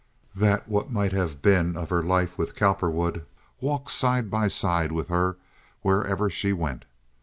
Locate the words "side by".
3.91-4.47